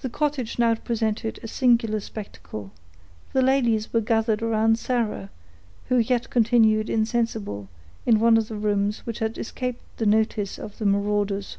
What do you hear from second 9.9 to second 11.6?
the notice of the marauders.